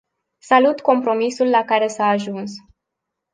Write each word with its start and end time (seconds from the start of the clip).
Salut 0.39 0.81
compromisul 0.81 1.47
la 1.49 1.63
care 1.63 1.87
s-a 1.87 2.05
ajuns. 2.07 2.53